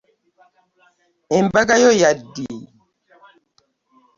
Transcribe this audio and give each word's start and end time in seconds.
Embaga 1.37 1.75
yo 1.83 1.91
ya 2.01 2.11
ddi? 2.19 2.47